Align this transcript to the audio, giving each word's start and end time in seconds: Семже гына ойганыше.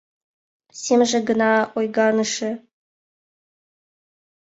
Семже 0.83 1.19
гына 1.29 1.51
ойганыше. 1.77 2.51